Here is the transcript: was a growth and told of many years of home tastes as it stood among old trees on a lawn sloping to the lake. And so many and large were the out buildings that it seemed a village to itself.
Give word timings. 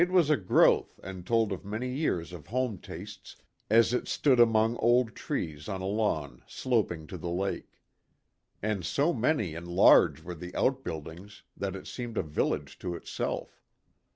was 0.09 0.31
a 0.31 0.35
growth 0.35 0.99
and 1.03 1.27
told 1.27 1.51
of 1.51 1.63
many 1.63 1.87
years 1.87 2.33
of 2.33 2.47
home 2.47 2.79
tastes 2.79 3.35
as 3.69 3.93
it 3.93 4.07
stood 4.07 4.39
among 4.39 4.75
old 4.77 5.13
trees 5.13 5.69
on 5.69 5.79
a 5.79 5.85
lawn 5.85 6.41
sloping 6.47 7.05
to 7.05 7.19
the 7.19 7.29
lake. 7.29 7.79
And 8.63 8.83
so 8.83 9.13
many 9.13 9.53
and 9.53 9.67
large 9.67 10.23
were 10.23 10.33
the 10.33 10.55
out 10.55 10.83
buildings 10.83 11.43
that 11.55 11.75
it 11.75 11.85
seemed 11.85 12.17
a 12.17 12.23
village 12.23 12.79
to 12.79 12.95
itself. 12.95 13.61